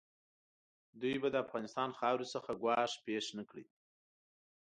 دوی 1.01 1.15
به 1.21 1.29
د 1.31 1.35
افغانستان 1.45 1.89
خاورې 1.99 2.25
څخه 2.33 2.51
ګواښ 2.61 2.91
پېښ 3.05 3.25
نه 3.37 3.43
کړي. 3.49 3.65